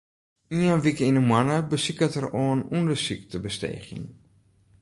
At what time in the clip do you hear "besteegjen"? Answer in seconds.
3.43-4.05